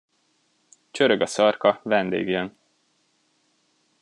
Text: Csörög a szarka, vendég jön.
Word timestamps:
Csörög 0.91 1.21
a 1.21 1.25
szarka, 1.25 1.79
vendég 1.83 2.27
jön. 2.27 2.57